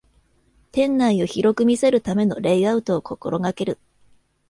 [0.71, 3.77] 店内を広く見せるためのレイアウトを心がける